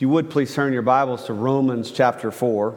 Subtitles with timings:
[0.00, 2.74] If you would please turn your Bibles to Romans chapter 4.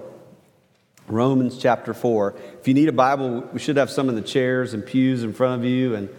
[1.07, 2.35] Romans chapter 4.
[2.59, 5.31] If you need a Bible, we should have some in the chairs and pews in
[5.31, 5.95] front of you.
[5.95, 6.09] And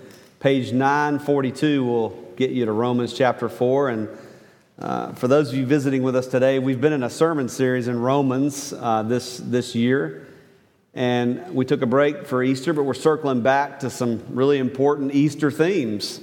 [0.40, 3.90] page 942 will get you to Romans chapter 4.
[3.90, 4.08] And
[4.78, 7.86] uh, for those of you visiting with us today, we've been in a sermon series
[7.86, 10.26] in Romans uh, this, this year.
[10.94, 15.14] And we took a break for Easter, but we're circling back to some really important
[15.14, 16.22] Easter themes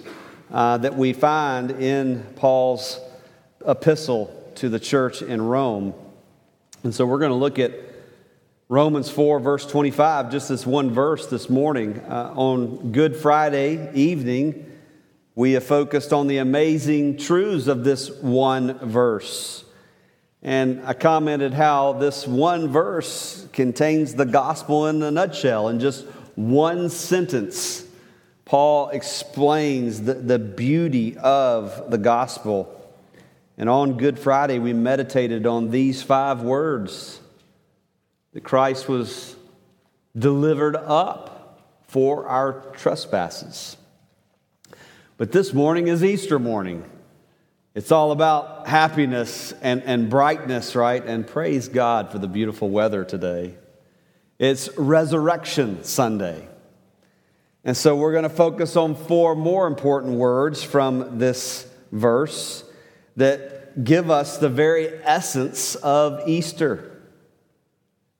[0.51, 2.99] uh, that we find in Paul's
[3.63, 5.91] epistle to the church in Rome.
[6.83, 7.71] And so we're going to look at
[8.69, 11.99] Romans 4, verse 25, just this one verse this morning.
[12.07, 14.71] Uh, on Good Friday evening,
[15.33, 19.65] we have focused on the amazing truths of this one verse.
[20.43, 25.69] And I commented how this one verse contains the gospel in a nutshell.
[25.69, 26.05] In just
[26.35, 27.83] one sentence,
[28.45, 32.77] Paul explains the, the beauty of the gospel.
[33.61, 37.19] And on Good Friday, we meditated on these five words
[38.33, 39.35] that Christ was
[40.17, 43.77] delivered up for our trespasses.
[45.17, 46.89] But this morning is Easter morning.
[47.75, 51.05] It's all about happiness and, and brightness, right?
[51.05, 53.53] And praise God for the beautiful weather today.
[54.39, 56.47] It's Resurrection Sunday.
[57.63, 62.63] And so we're going to focus on four more important words from this verse
[63.21, 66.91] that give us the very essence of Easter.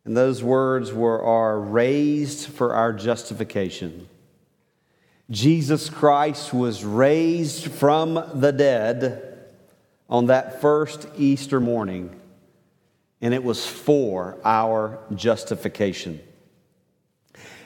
[0.06, 4.08] And those words were are raised for our justification.
[5.32, 9.48] Jesus Christ was raised from the dead
[10.08, 12.16] on that first Easter morning,
[13.22, 16.20] and it was for our justification.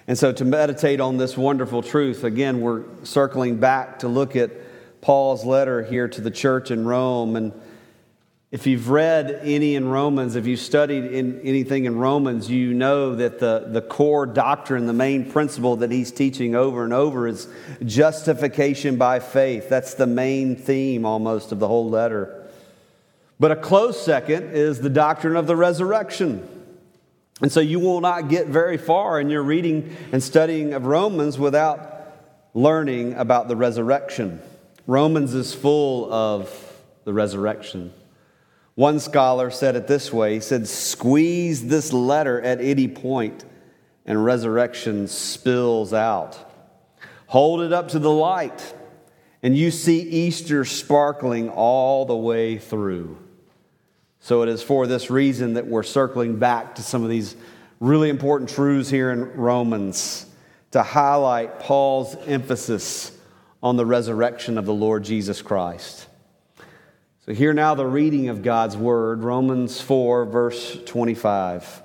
[0.07, 4.51] And so, to meditate on this wonderful truth, again, we're circling back to look at
[5.05, 7.35] Paul's letter here to the church in Rome.
[7.35, 7.53] And
[8.49, 13.13] if you've read any in Romans, if you've studied in anything in Romans, you know
[13.13, 17.47] that the, the core doctrine, the main principle that he's teaching over and over is
[17.85, 19.69] justification by faith.
[19.69, 22.43] That's the main theme almost of the whole letter.
[23.39, 26.49] But a close second is the doctrine of the resurrection.
[27.43, 31.37] And so you will not get very far in your reading and studying of Romans
[31.37, 31.91] without
[32.55, 34.41] learning about the resurrection.
[34.87, 36.49] Romans is full of
[37.05, 37.91] the resurrection.
[38.75, 43.45] One scholar said it this way he said, Squeeze this letter at any point,
[44.05, 46.37] and resurrection spills out.
[47.27, 48.73] Hold it up to the light,
[49.41, 53.17] and you see Easter sparkling all the way through.
[54.19, 57.35] So it is for this reason that we're circling back to some of these
[57.79, 60.25] really important truths here in Romans
[60.71, 63.14] to highlight Paul's emphasis
[63.65, 66.05] on the resurrection of the Lord Jesus Christ.
[67.25, 71.81] So, hear now the reading of God's word, Romans 4, verse 25.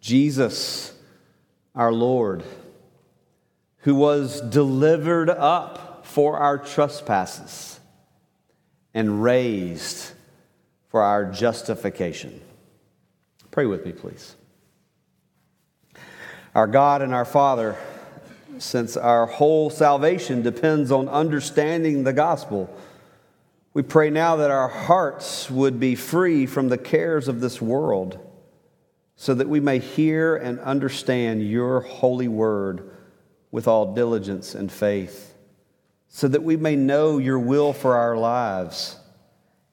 [0.00, 0.94] Jesus,
[1.74, 2.42] our Lord,
[3.80, 7.78] who was delivered up for our trespasses
[8.94, 10.10] and raised
[10.88, 12.40] for our justification.
[13.50, 14.36] Pray with me, please.
[16.54, 17.76] Our God and our Father,
[18.58, 22.74] since our whole salvation depends on understanding the gospel.
[23.74, 28.18] We pray now that our hearts would be free from the cares of this world
[29.16, 32.90] so that we may hear and understand your holy word
[33.50, 35.34] with all diligence and faith,
[36.08, 38.98] so that we may know your will for our lives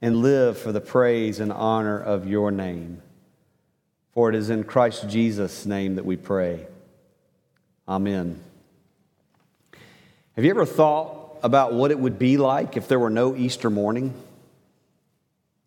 [0.01, 3.01] and live for the praise and honor of your name.
[4.11, 6.67] For it is in Christ Jesus' name that we pray.
[7.87, 8.41] Amen.
[10.35, 13.69] Have you ever thought about what it would be like if there were no Easter
[13.69, 14.13] morning?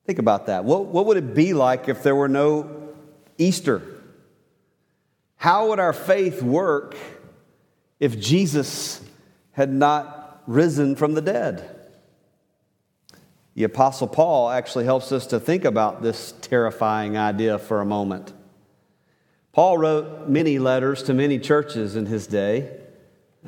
[0.07, 0.65] Think about that.
[0.65, 2.93] What, what would it be like if there were no
[3.39, 3.83] Easter?
[5.37, 6.97] How would our faith work
[8.01, 9.01] if Jesus
[9.53, 11.73] had not risen from the dead?
[13.55, 18.33] The Apostle Paul actually helps us to think about this terrifying idea for a moment.
[19.53, 22.81] Paul wrote many letters to many churches in his day.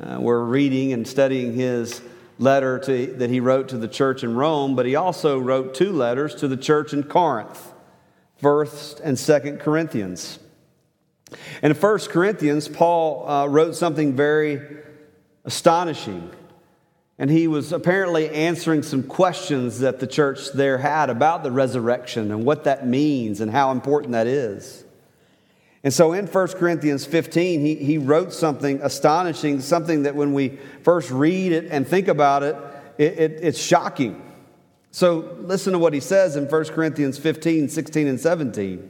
[0.01, 2.01] Uh, we're reading and studying his
[2.37, 5.91] letter to, that he wrote to the church in Rome, but he also wrote two
[5.91, 7.73] letters to the church in Corinth,
[8.41, 10.39] 1st and 2nd Corinthians.
[11.61, 14.61] And in 1 Corinthians, Paul uh, wrote something very
[15.43, 16.31] astonishing.
[17.17, 22.31] And he was apparently answering some questions that the church there had about the resurrection
[22.31, 24.85] and what that means and how important that is.
[25.83, 30.59] And so in 1 Corinthians 15, he, he wrote something astonishing, something that when we
[30.83, 32.55] first read it and think about it,
[32.97, 34.21] it, it it's shocking.
[34.91, 38.89] So listen to what he says in 1 Corinthians 15, 16, and 17.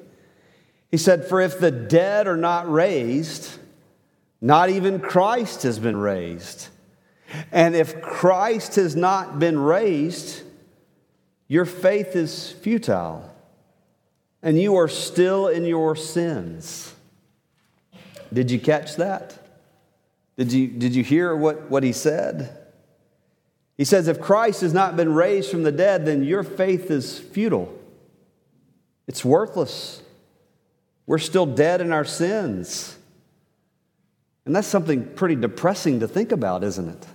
[0.89, 3.59] He said, For if the dead are not raised,
[4.42, 6.69] not even Christ has been raised.
[7.51, 10.42] And if Christ has not been raised,
[11.47, 13.30] your faith is futile,
[14.41, 16.94] and you are still in your sins.
[18.31, 19.38] Did you catch that?
[20.38, 22.57] Did you, did you hear what, what he said?
[23.77, 27.19] He says, If Christ has not been raised from the dead, then your faith is
[27.19, 27.77] futile.
[29.07, 30.01] It's worthless.
[31.06, 32.95] We're still dead in our sins.
[34.45, 37.07] And that's something pretty depressing to think about, isn't it?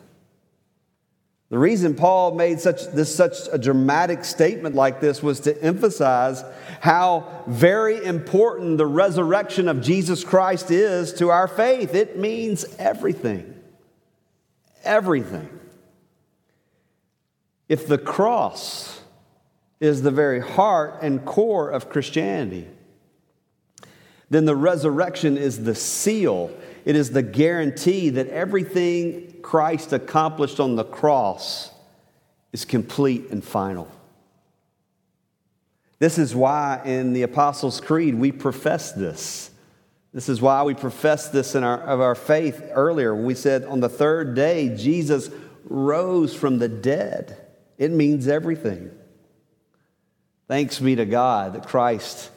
[1.50, 6.42] The reason Paul made such, this, such a dramatic statement like this was to emphasize
[6.80, 11.94] how very important the resurrection of Jesus Christ is to our faith.
[11.94, 13.54] It means everything.
[14.82, 15.48] Everything.
[17.68, 19.02] If the cross
[19.80, 22.68] is the very heart and core of Christianity,
[24.30, 26.50] then the resurrection is the seal
[26.84, 31.70] it is the guarantee that everything Christ accomplished on the cross
[32.52, 33.90] is complete and final.
[35.98, 39.50] This is why in the Apostles' Creed we profess this.
[40.12, 43.14] This is why we profess this in our, of our faith earlier.
[43.14, 45.30] We said on the third day, Jesus
[45.64, 47.36] rose from the dead.
[47.78, 48.90] It means everything.
[50.46, 52.30] Thanks be to God that Christ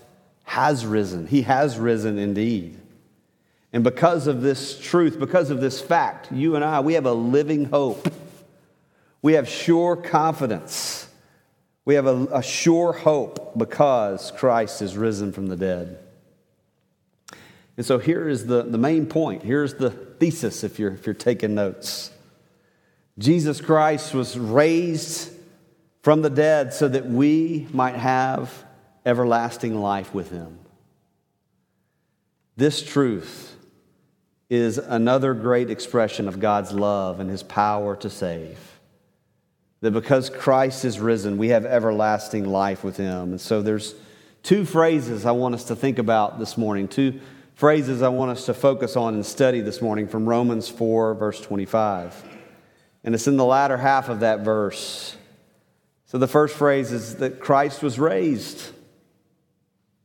[0.43, 1.27] has risen.
[1.27, 2.79] He has risen indeed.
[3.73, 7.13] And because of this truth, because of this fact, you and I, we have a
[7.13, 8.11] living hope.
[9.21, 11.07] We have sure confidence.
[11.83, 15.99] We have a, a sure hope because Christ is risen from the dead.
[17.75, 19.43] And so here is the, the main point.
[19.43, 22.11] Here's the thesis if you're, if you're taking notes.
[23.19, 25.31] Jesus Christ was raised
[26.01, 28.63] from the dead so that we might have
[29.05, 30.59] everlasting life with him.
[32.55, 33.56] This truth
[34.49, 38.79] is another great expression of God's love and his power to save.
[39.81, 43.31] That because Christ is risen, we have everlasting life with him.
[43.31, 43.93] And so there's
[44.43, 47.19] two phrases I want us to think about this morning, two
[47.55, 51.41] phrases I want us to focus on and study this morning from Romans 4, verse
[51.41, 52.23] 25.
[53.03, 55.15] And it's in the latter half of that verse.
[56.05, 58.71] So the first phrase is that Christ was raised.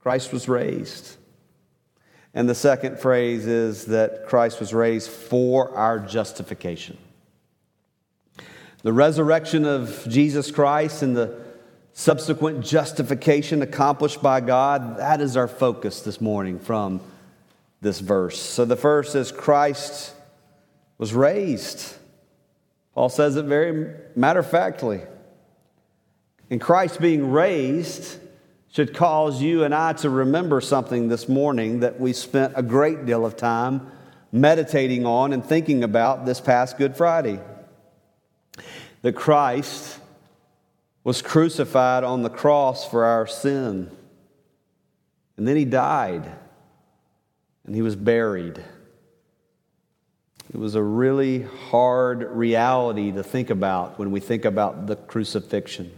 [0.00, 1.16] Christ was raised.
[2.34, 6.96] And the second phrase is that Christ was raised for our justification.
[8.82, 11.38] The resurrection of Jesus Christ and the
[11.92, 17.00] subsequent justification accomplished by God, that is our focus this morning from
[17.82, 18.40] this verse.
[18.40, 20.14] So the first is Christ
[20.96, 21.94] was raised.
[22.94, 25.00] Paul says it very matter of factly.
[26.48, 28.18] And Christ being raised
[28.72, 33.04] should cause you and I to remember something this morning that we spent a great
[33.04, 33.92] deal of time
[34.32, 37.38] meditating on and thinking about this past Good Friday.
[39.02, 39.98] That Christ
[41.04, 43.90] was crucified on the cross for our sin.
[45.36, 46.32] And then he died
[47.66, 48.56] and he was buried.
[50.48, 55.92] It was a really hard reality to think about when we think about the crucifixion.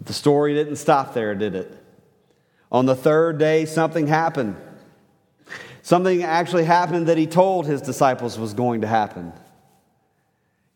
[0.00, 1.76] But the story didn't stop there, did it?
[2.72, 4.56] On the third day, something happened.
[5.82, 9.34] Something actually happened that he told his disciples was going to happen.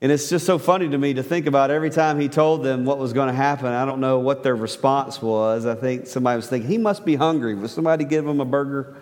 [0.02, 2.84] And it's just so funny to me to think about every time he told them
[2.84, 3.68] what was going to happen.
[3.68, 5.64] I don't know what their response was.
[5.64, 7.54] I think somebody was thinking, he must be hungry.
[7.54, 8.94] Was somebody give him a burger?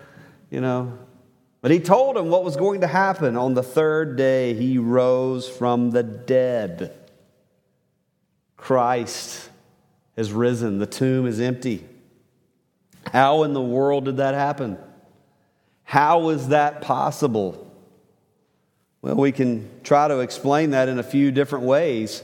[0.50, 0.99] You know?
[1.62, 3.37] But he told them what was going to happen.
[3.37, 6.97] On the third day, he rose from the dead.
[8.56, 9.49] Christ
[10.16, 11.87] has risen, the tomb is empty.
[13.12, 14.78] How in the world did that happen?
[15.85, 17.71] How is that possible?
[19.02, 22.23] Well, we can try to explain that in a few different ways.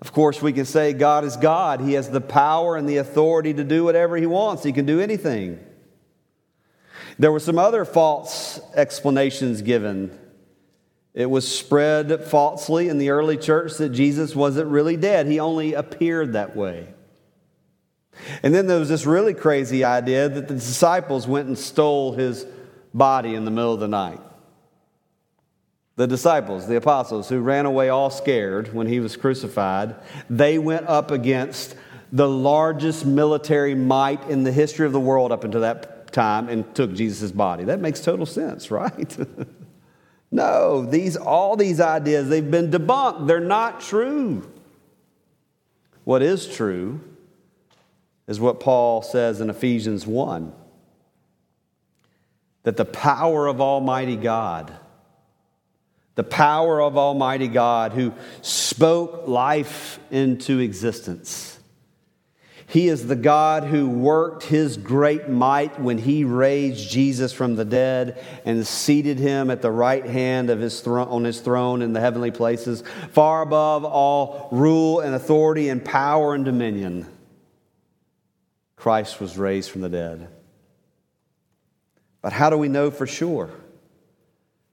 [0.00, 1.80] Of course, we can say God is God.
[1.80, 5.00] He has the power and the authority to do whatever He wants, He can do
[5.00, 5.58] anything.
[7.18, 10.16] There were some other false explanations given.
[11.14, 15.74] It was spread falsely in the early church that Jesus wasn't really dead, He only
[15.74, 16.88] appeared that way.
[18.42, 22.46] And then there was this really crazy idea that the disciples went and stole his
[22.92, 24.20] body in the middle of the night.
[25.96, 29.94] The disciples, the apostles, who ran away all scared when he was crucified,
[30.28, 31.74] they went up against
[32.12, 36.74] the largest military might in the history of the world up until that time and
[36.74, 37.64] took Jesus' body.
[37.64, 39.16] That makes total sense, right?
[40.30, 43.26] no, these all these ideas, they've been debunked.
[43.26, 44.50] They're not true.
[46.04, 47.00] What is true
[48.26, 50.52] is what Paul says in Ephesians 1
[52.64, 54.72] that the power of Almighty God,
[56.16, 61.56] the power of Almighty God who spoke life into existence,
[62.68, 67.64] he is the God who worked his great might when he raised Jesus from the
[67.64, 71.92] dead and seated him at the right hand of his throne, on his throne in
[71.92, 77.06] the heavenly places, far above all rule and authority and power and dominion.
[78.76, 80.28] Christ was raised from the dead.
[82.22, 83.50] But how do we know for sure?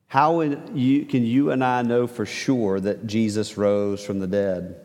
[0.08, 4.76] How can you and I know for sure that Jesus rose from the dead?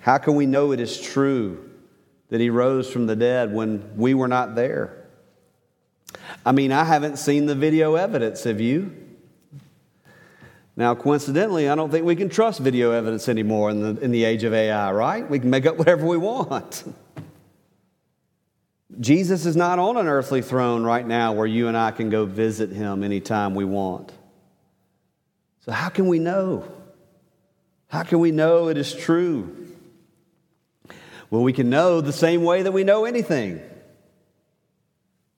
[0.00, 1.70] How can we know it is true
[2.30, 5.08] that he rose from the dead when we were not there?
[6.44, 8.96] I mean, I haven't seen the video evidence, have you?
[10.76, 14.24] Now, coincidentally, I don't think we can trust video evidence anymore in the, in the
[14.24, 15.28] age of AI, right?
[15.28, 16.84] We can make up whatever we want.
[18.98, 22.24] Jesus is not on an earthly throne right now where you and I can go
[22.26, 24.12] visit him anytime we want.
[25.60, 26.64] So, how can we know?
[27.88, 29.68] How can we know it is true?
[31.30, 33.60] Well, we can know the same way that we know anything.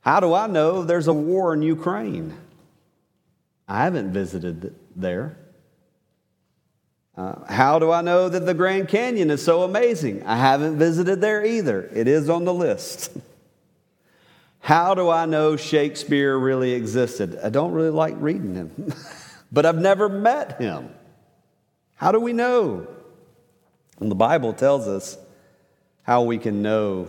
[0.00, 2.34] How do I know there's a war in Ukraine?
[3.68, 5.36] I haven't visited there.
[7.16, 10.24] Uh, how do I know that the Grand Canyon is so amazing?
[10.24, 11.90] I haven't visited there either.
[11.94, 13.16] It is on the list.
[14.62, 17.36] How do I know Shakespeare really existed?
[17.42, 18.94] I don't really like reading him,
[19.52, 20.94] but I've never met him.
[21.96, 22.86] How do we know?
[23.98, 25.18] And the Bible tells us
[26.04, 27.08] how we can know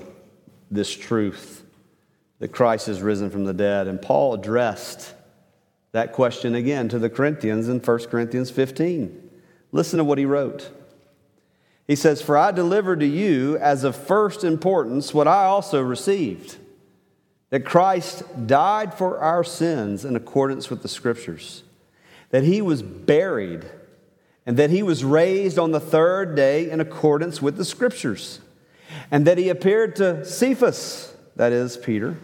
[0.71, 1.63] this truth
[2.39, 3.87] that Christ has risen from the dead.
[3.87, 5.13] And Paul addressed
[5.91, 9.29] that question again to the Corinthians in 1 Corinthians 15.
[9.71, 10.71] Listen to what he wrote.
[11.85, 16.57] He says, For I delivered to you as of first importance what I also received
[17.53, 21.61] that Christ died for our sins in accordance with the Scriptures,
[22.31, 23.63] that he was buried,
[24.43, 28.39] and that he was raised on the third day in accordance with the Scriptures
[29.11, 32.17] and that he appeared to Cephas, that is, Peter,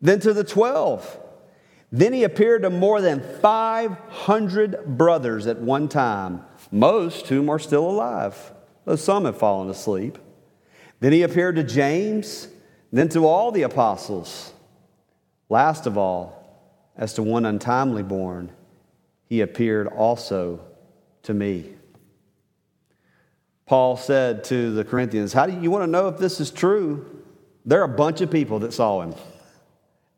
[0.00, 1.18] then to the twelve.
[1.92, 7.86] Then he appeared to more than 500 brothers at one time, most whom are still
[7.86, 8.54] alive,
[8.86, 10.16] though some have fallen asleep.
[11.00, 12.48] Then he appeared to James,
[12.90, 14.53] then to all the apostles.
[15.48, 16.40] Last of all,
[16.96, 18.52] as to one untimely born,
[19.26, 20.60] he appeared also
[21.24, 21.72] to me.
[23.66, 26.50] Paul said to the Corinthians, How do you, you want to know if this is
[26.50, 27.22] true?
[27.64, 29.14] There are a bunch of people that saw him.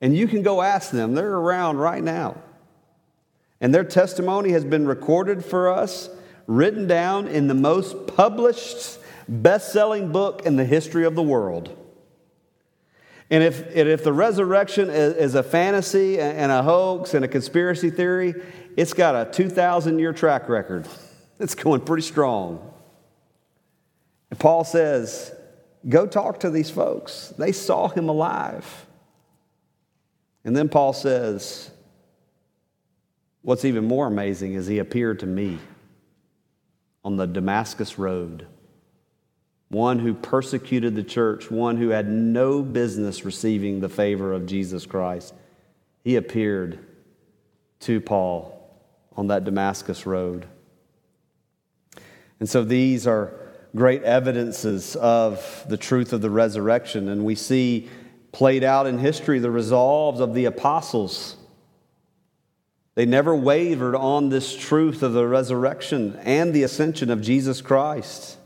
[0.00, 2.36] And you can go ask them, they're around right now.
[3.60, 6.10] And their testimony has been recorded for us,
[6.46, 11.74] written down in the most published, best selling book in the history of the world.
[13.30, 17.28] And if, and if the resurrection is, is a fantasy and a hoax and a
[17.28, 18.34] conspiracy theory,
[18.76, 20.86] it's got a 2,000 year track record.
[21.38, 22.72] It's going pretty strong.
[24.30, 25.34] And Paul says,
[25.86, 27.34] Go talk to these folks.
[27.36, 28.86] They saw him alive.
[30.46, 31.70] And then Paul says,
[33.42, 35.58] What's even more amazing is he appeared to me
[37.04, 38.46] on the Damascus Road.
[39.68, 44.86] One who persecuted the church, one who had no business receiving the favor of Jesus
[44.86, 45.34] Christ.
[46.04, 46.78] He appeared
[47.80, 48.52] to Paul
[49.16, 50.46] on that Damascus Road.
[52.38, 53.34] And so these are
[53.74, 57.08] great evidences of the truth of the resurrection.
[57.08, 57.88] And we see
[58.32, 61.36] played out in history the resolves of the apostles.
[62.94, 68.38] They never wavered on this truth of the resurrection and the ascension of Jesus Christ.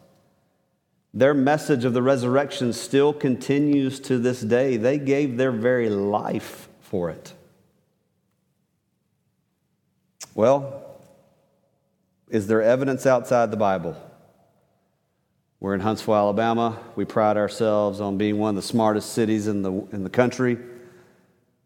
[1.12, 4.76] Their message of the resurrection still continues to this day.
[4.76, 7.35] They gave their very life for it.
[10.35, 10.99] Well,
[12.29, 13.97] is there evidence outside the Bible?
[15.59, 16.79] We're in Huntsville, Alabama.
[16.95, 20.59] We pride ourselves on being one of the smartest cities in the, in the country.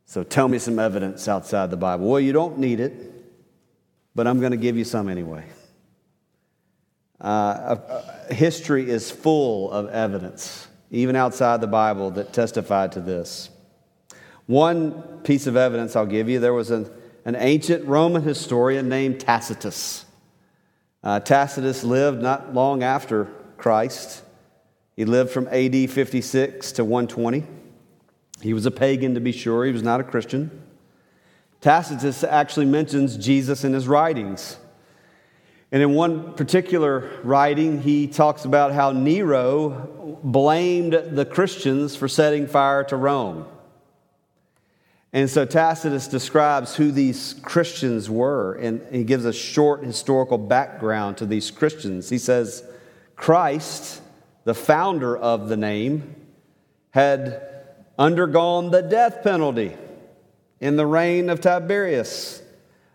[0.06, 2.08] So tell me some evidence outside the Bible.
[2.08, 2.92] Well, you don't need it,
[4.14, 5.44] but I'm going to give you some anyway.
[7.20, 7.76] Uh,
[8.30, 13.50] history is full of evidence, even outside the Bible, that testified to this.
[14.46, 16.90] One piece of evidence I'll give you there was an,
[17.24, 20.04] an ancient Roman historian named Tacitus.
[21.02, 24.22] Uh, Tacitus lived not long after Christ.
[24.96, 27.44] He lived from AD 56 to 120.
[28.40, 30.50] He was a pagan, to be sure, he was not a Christian.
[31.60, 34.58] Tacitus actually mentions Jesus in his writings.
[35.74, 42.46] And in one particular writing, he talks about how Nero blamed the Christians for setting
[42.46, 43.44] fire to Rome.
[45.12, 51.16] And so Tacitus describes who these Christians were, and he gives a short historical background
[51.16, 52.08] to these Christians.
[52.08, 52.62] He says,
[53.16, 54.00] Christ,
[54.44, 56.14] the founder of the name,
[56.90, 57.42] had
[57.98, 59.76] undergone the death penalty
[60.60, 62.43] in the reign of Tiberius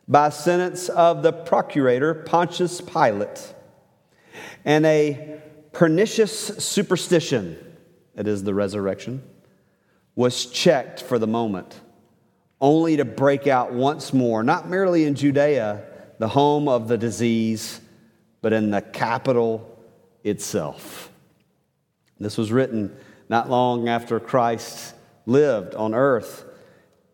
[0.10, 3.54] by sentence of the procurator Pontius Pilate.
[4.66, 5.40] And a
[5.72, 7.58] pernicious superstition,
[8.16, 9.24] that is the resurrection,
[10.16, 11.80] was checked for the moment
[12.62, 15.84] only to break out once more, not merely in Judea,
[16.18, 17.80] the home of the disease,
[18.42, 19.66] but in the capital
[20.24, 21.10] itself.
[22.20, 22.96] This was written
[23.30, 24.94] not long after Christ
[25.26, 26.44] lived on earth.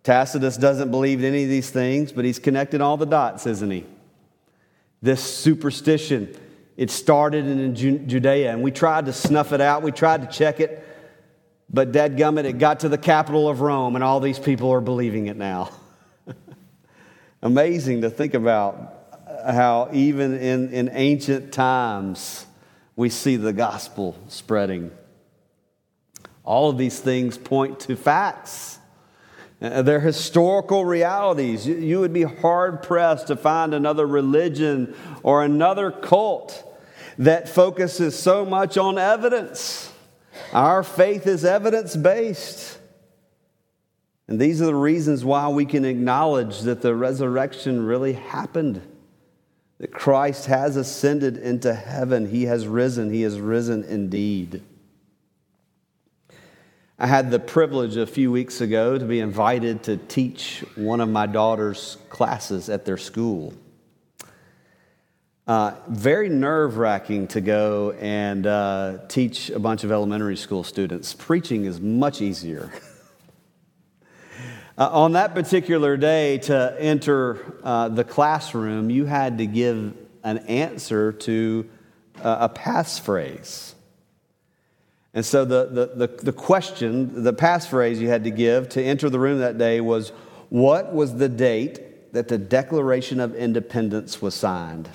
[0.06, 3.72] Tacitus doesn't believe in any of these things, but he's connected all the dots, isn't
[3.72, 3.86] he?
[5.02, 6.38] This superstition,
[6.78, 10.60] it started in Judea, and we tried to snuff it out, we tried to check
[10.60, 10.88] it,
[11.72, 14.80] but dadgummit, it it got to the capital of Rome, and all these people are
[14.80, 15.72] believing it now.
[17.42, 19.08] Amazing to think about
[19.44, 22.46] how, even in, in ancient times,
[22.96, 24.92] we see the gospel spreading.
[26.44, 28.78] All of these things point to facts.
[29.62, 31.66] Uh, they're historical realities.
[31.66, 36.62] You would be hard pressed to find another religion or another cult
[37.18, 39.92] that focuses so much on evidence.
[40.52, 42.78] Our faith is evidence based.
[44.28, 48.82] And these are the reasons why we can acknowledge that the resurrection really happened.
[49.78, 52.30] That Christ has ascended into heaven.
[52.30, 53.12] He has risen.
[53.12, 54.64] He has risen indeed.
[56.98, 61.10] I had the privilege a few weeks ago to be invited to teach one of
[61.10, 63.54] my daughter's classes at their school.
[65.46, 71.14] Uh, very nerve wracking to go and uh, teach a bunch of elementary school students.
[71.14, 72.72] Preaching is much easier.
[74.78, 80.38] uh, on that particular day, to enter uh, the classroom, you had to give an
[80.48, 81.70] answer to
[82.24, 83.75] uh, a passphrase.
[85.16, 89.10] And so the, the, the, the question, the passphrase you had to give to enter
[89.10, 90.10] the room that day was
[90.50, 94.90] What was the date that the Declaration of Independence was signed?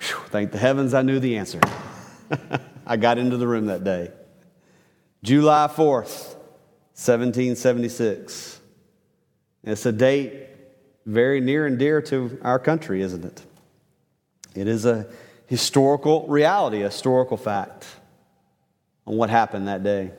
[0.00, 1.60] Whew, thank the heavens I knew the answer.
[2.86, 4.10] I got into the room that day.
[5.22, 6.34] July 4th,
[6.96, 8.60] 1776.
[9.62, 10.48] It's a date
[11.04, 13.42] very near and dear to our country, isn't it?
[14.54, 15.06] It is a
[15.46, 17.86] historical reality, a historical fact
[19.06, 20.12] on what happened that day.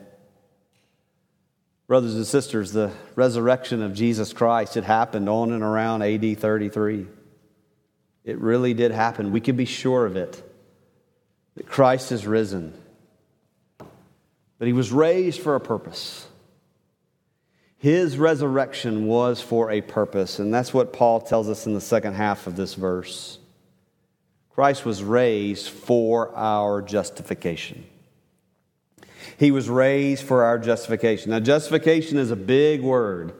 [1.86, 7.06] Brothers and sisters, the resurrection of Jesus Christ had happened on and around AD 33.
[8.24, 9.30] It really did happen.
[9.30, 10.42] We can be sure of it
[11.54, 12.74] that Christ is risen.
[14.58, 16.26] But he was raised for a purpose.
[17.78, 22.14] His resurrection was for a purpose, and that's what Paul tells us in the second
[22.14, 23.38] half of this verse.
[24.50, 27.86] Christ was raised for our justification.
[29.38, 31.30] He was raised for our justification.
[31.30, 33.34] Now, justification is a big word.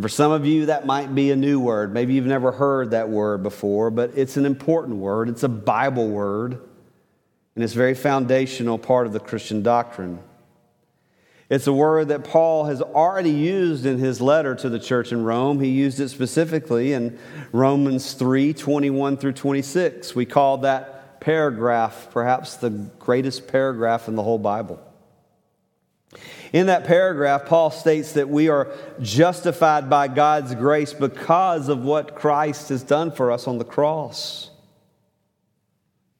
[0.00, 1.94] For some of you, that might be a new word.
[1.94, 5.28] Maybe you've never heard that word before, but it's an important word.
[5.28, 6.52] It's a Bible word,
[7.54, 10.18] and it's a very foundational part of the Christian doctrine.
[11.48, 15.22] It's a word that Paul has already used in his letter to the church in
[15.22, 15.60] Rome.
[15.60, 17.18] He used it specifically in
[17.52, 20.14] Romans 3 21 through 26.
[20.16, 24.82] We call that paragraph perhaps the greatest paragraph in the whole Bible.
[26.52, 32.14] In that paragraph, Paul states that we are justified by God's grace because of what
[32.14, 34.50] Christ has done for us on the cross.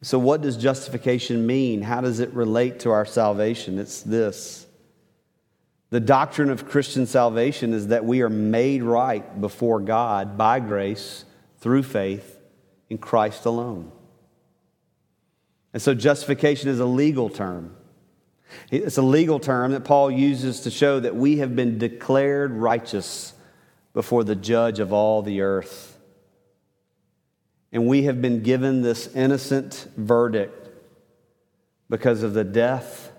[0.03, 1.83] So, what does justification mean?
[1.83, 3.79] How does it relate to our salvation?
[3.79, 4.67] It's this
[5.91, 11.25] the doctrine of Christian salvation is that we are made right before God by grace
[11.59, 12.39] through faith
[12.91, 13.93] in Christ alone.
[15.73, 17.77] And so, justification is a legal term.
[18.71, 23.33] It's a legal term that Paul uses to show that we have been declared righteous
[23.93, 25.99] before the judge of all the earth.
[27.73, 30.71] And we have been given this innocent verdict
[31.89, 33.13] because of the death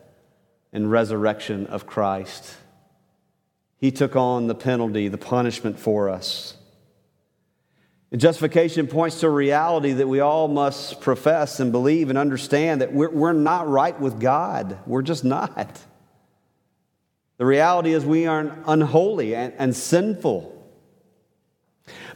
[0.73, 2.55] and resurrection of Christ.
[3.77, 6.56] He took on the penalty, the punishment for us.
[8.15, 12.93] Justification points to a reality that we all must profess and believe and understand that
[12.93, 14.79] we're, we're not right with God.
[14.85, 15.81] We're just not.
[17.37, 20.53] The reality is we are unholy and, and sinful.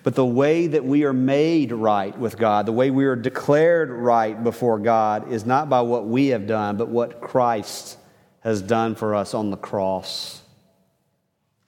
[0.04, 3.92] But the way that we are made right with God, the way we are declared
[3.92, 7.98] right before God, is not by what we have done, but what Christ
[8.40, 10.42] has done for us on the cross.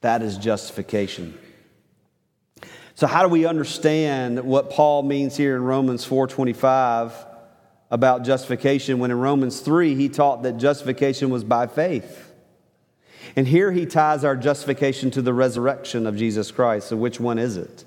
[0.00, 1.38] That is justification.
[2.94, 7.12] So how do we understand what Paul means here in Romans 4:25
[7.90, 12.32] about justification when in Romans 3 he taught that justification was by faith?
[13.36, 16.88] And here he ties our justification to the resurrection of Jesus Christ.
[16.88, 17.84] So which one is it?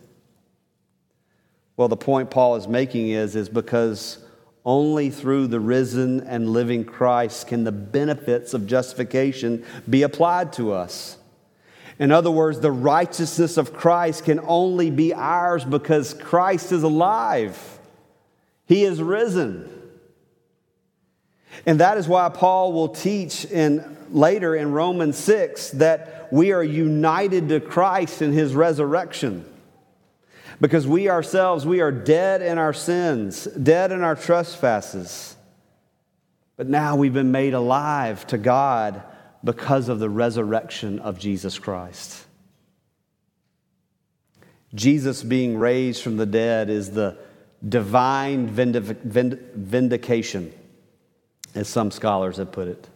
[1.78, 4.18] Well, the point Paul is making is, is because
[4.66, 10.74] only through the risen and living Christ can the benefits of justification be applied to
[10.74, 11.18] us.
[12.00, 17.80] In other words, the righteousness of Christ can only be ours because Christ is alive.
[18.68, 19.72] He is risen.
[21.66, 26.64] And that is why Paul will teach in, later in Romans 6 that we are
[26.64, 29.46] united to Christ in his resurrection.
[30.62, 35.36] Because we ourselves, we are dead in our sins, dead in our trespasses.
[36.58, 39.02] But now we've been made alive to God
[39.44, 42.26] because of the resurrection of Jesus Christ.
[44.76, 47.18] Jesus being raised from the dead is the
[47.68, 50.54] divine vindication,
[51.56, 52.88] as some scholars have put it.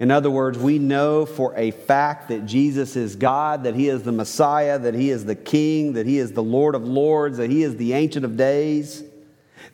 [0.00, 4.02] In other words, we know for a fact that Jesus is God, that He is
[4.02, 7.48] the Messiah, that He is the King, that He is the Lord of Lords, that
[7.48, 9.04] He is the Ancient of Days,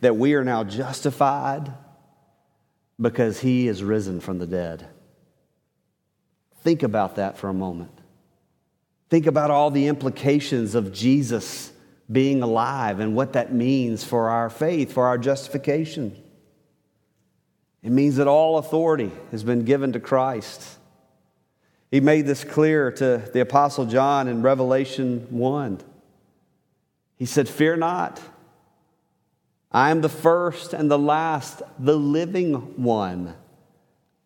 [0.03, 1.73] that we are now justified
[3.01, 4.89] because He is risen from the dead.
[6.63, 7.91] Think about that for a moment.
[9.09, 11.73] Think about all the implications of Jesus
[12.11, 16.17] being alive and what that means for our faith, for our justification.
[17.83, 20.79] It means that all authority has been given to Christ.
[21.91, 25.81] He made this clear to the Apostle John in Revelation 1.
[27.17, 28.21] He said, Fear not.
[29.73, 33.35] I am the first and the last, the living one.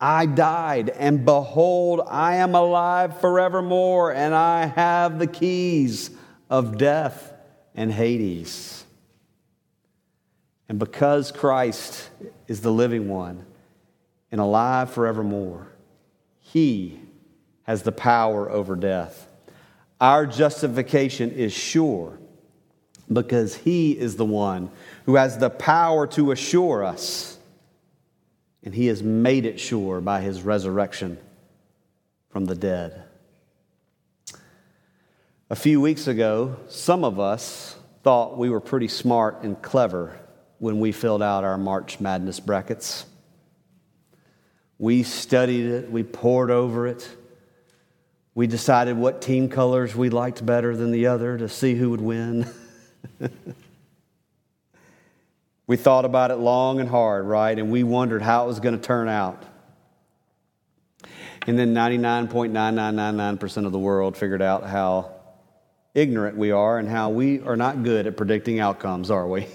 [0.00, 6.10] I died, and behold, I am alive forevermore, and I have the keys
[6.50, 7.32] of death
[7.74, 8.84] and Hades.
[10.68, 12.08] And because Christ
[12.48, 13.44] is the living one
[14.32, 15.68] and alive forevermore,
[16.40, 17.00] he
[17.64, 19.28] has the power over death.
[20.00, 22.18] Our justification is sure
[23.12, 24.70] because he is the one
[25.06, 27.33] who has the power to assure us
[28.64, 31.18] and he has made it sure by his resurrection
[32.30, 33.04] from the dead.
[35.50, 40.18] A few weeks ago, some of us thought we were pretty smart and clever
[40.58, 43.04] when we filled out our March Madness brackets.
[44.78, 47.08] We studied it, we pored over it.
[48.34, 52.00] We decided what team colors we liked better than the other to see who would
[52.00, 52.48] win.
[55.66, 57.58] We thought about it long and hard, right?
[57.58, 59.42] And we wondered how it was going to turn out.
[61.46, 65.12] And then 99.9999% of the world figured out how
[65.94, 69.46] ignorant we are and how we are not good at predicting outcomes, are we?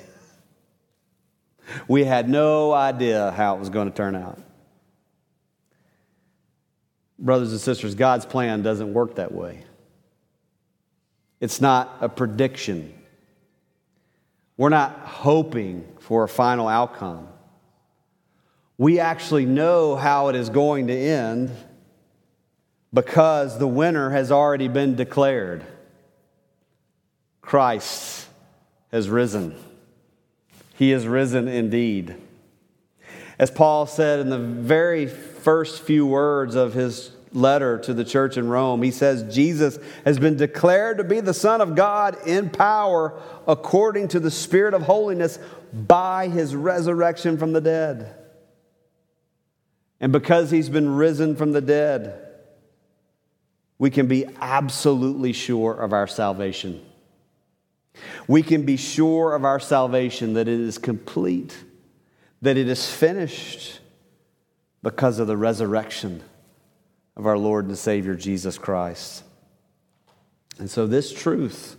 [1.87, 4.39] we had no idea how it was going to turn out.
[7.17, 9.63] Brothers and sisters, God's plan doesn't work that way.
[11.39, 12.93] It's not a prediction.
[14.59, 17.29] We're not hoping for a final outcome.
[18.77, 21.49] We actually know how it is going to end
[22.93, 25.63] because the winner has already been declared.
[27.41, 28.27] Christ
[28.91, 29.55] has risen.
[30.75, 32.17] He has risen indeed.
[33.39, 38.37] As Paul said in the very first few words of his letter to the church
[38.37, 42.49] in Rome, he says, Jesus has been declared to be the Son of God in
[42.49, 45.39] power according to the Spirit of holiness
[45.73, 48.15] by his resurrection from the dead.
[49.99, 52.25] And because he's been risen from the dead,
[53.77, 56.85] we can be absolutely sure of our salvation.
[58.27, 61.55] We can be sure of our salvation that it is complete,
[62.41, 63.79] that it is finished
[64.81, 66.23] because of the resurrection
[67.19, 69.23] of our Lord and Savior Jesus Christ.
[70.57, 71.75] And so, this truth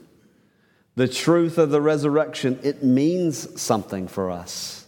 [0.96, 4.84] the truth of the resurrection, it means something for us.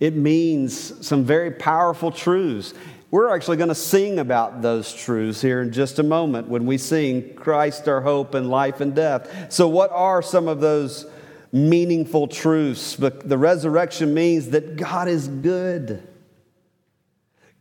[0.00, 2.72] It means some very powerful truths.
[3.10, 6.78] We're actually going to sing about those truths here in just a moment when we
[6.78, 9.52] sing Christ our hope in life and death.
[9.52, 11.04] So, what are some of those
[11.52, 12.96] meaningful truths?
[12.96, 16.08] The resurrection means that God is good.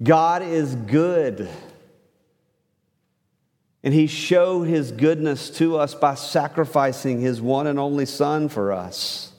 [0.02, 1.50] God is good.
[3.84, 8.74] And he showed his goodness to us by sacrificing his one and only Son for
[8.74, 9.32] us.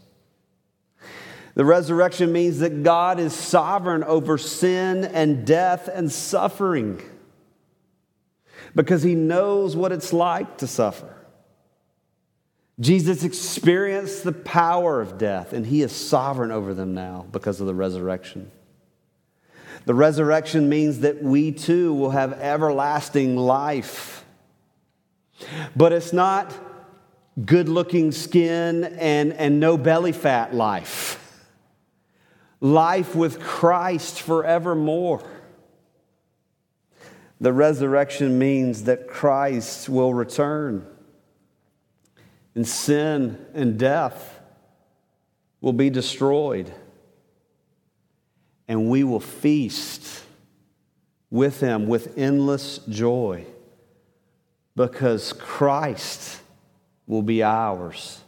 [1.54, 7.02] The resurrection means that God is sovereign over sin and death and suffering
[8.74, 11.14] because he knows what it's like to suffer.
[12.80, 17.66] Jesus experienced the power of death, and he is sovereign over them now because of
[17.66, 18.52] the resurrection.
[19.84, 24.24] The resurrection means that we too will have everlasting life.
[25.76, 26.52] But it's not
[27.44, 31.14] good looking skin and, and no belly fat life.
[32.60, 35.22] Life with Christ forevermore.
[37.40, 40.84] The resurrection means that Christ will return,
[42.56, 44.40] and sin and death
[45.60, 46.72] will be destroyed,
[48.68, 50.22] and we will feast
[51.30, 53.46] with Him with endless joy
[54.76, 56.40] because Christ
[57.06, 58.20] will be ours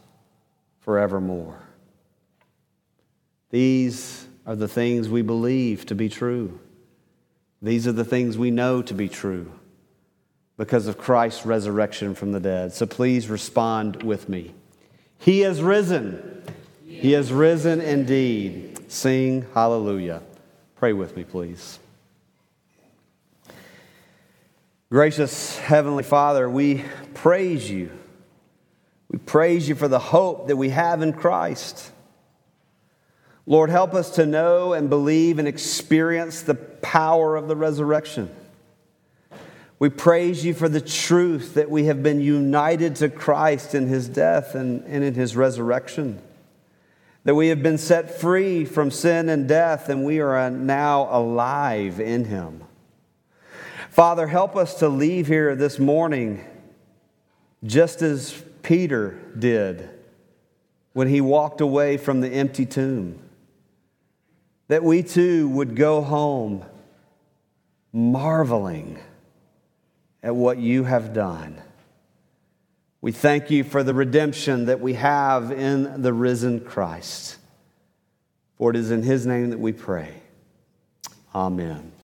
[0.81, 1.61] forevermore.
[3.51, 6.59] These are the things we believe to be true.
[7.61, 9.51] These are the things we know to be true
[10.57, 12.73] because of Christ's resurrection from the dead.
[12.73, 14.53] So please respond with me.
[15.19, 16.43] He has risen.
[16.85, 18.91] He has risen indeed.
[18.91, 20.21] Sing hallelujah.
[20.81, 21.77] Pray with me, please.
[24.89, 27.91] Gracious Heavenly Father, we praise you.
[29.07, 31.91] We praise you for the hope that we have in Christ.
[33.45, 38.35] Lord, help us to know and believe and experience the power of the resurrection.
[39.77, 44.09] We praise you for the truth that we have been united to Christ in his
[44.09, 46.19] death and, and in his resurrection.
[47.23, 51.99] That we have been set free from sin and death, and we are now alive
[51.99, 52.63] in him.
[53.89, 56.43] Father, help us to leave here this morning
[57.63, 59.89] just as Peter did
[60.93, 63.19] when he walked away from the empty tomb
[64.71, 66.63] that we too would go home
[67.91, 68.97] marveling
[70.23, 71.61] at what you have done.
[73.01, 77.37] We thank you for the redemption that we have in the risen Christ.
[78.57, 80.21] For it is in his name that we pray.
[81.33, 81.91] Amen.